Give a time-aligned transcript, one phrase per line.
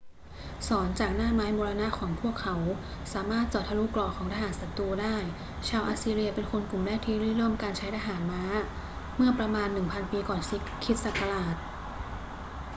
[0.67, 2.55] ศรจากหน้าไม้มรณะของพวกเขา
[3.13, 5.15] สามารถเจาะทะลุเกราะของทหารศัตรูได้
[5.67, 8.43] ชาวอัสซีเรียเป็นคนกลุ่มแรกที่ริเริ่มการใช้ทหารม้า
[9.15, 10.39] เมื่อประมาณ 1000 ปีก่อน
[10.83, 11.55] คริสต์ศักราช